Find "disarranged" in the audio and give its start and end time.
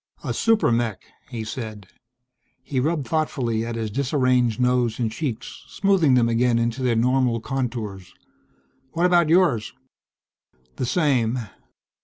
3.91-4.59